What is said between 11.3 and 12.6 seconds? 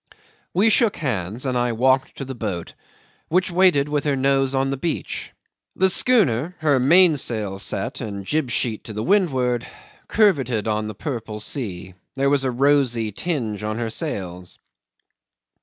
sea; there was a